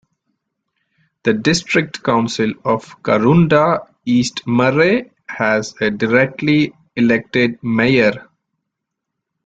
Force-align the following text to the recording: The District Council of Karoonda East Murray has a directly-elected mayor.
The 1.21 1.33
District 1.33 2.01
Council 2.01 2.53
of 2.65 2.99
Karoonda 3.03 3.87
East 4.03 4.41
Murray 4.47 5.11
has 5.29 5.75
a 5.79 5.91
directly-elected 5.91 7.59
mayor. 7.63 8.27